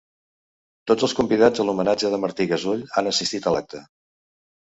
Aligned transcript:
Tots 0.91 1.05
els 1.07 1.13
convidats 1.19 1.63
a 1.63 1.65
l'homenatge 1.67 2.11
de 2.15 2.19
Martí 2.23 2.49
Gasull 2.53 2.81
han 3.01 3.11
assistit 3.13 3.45
a 3.45 3.53
l'acte 3.57 3.83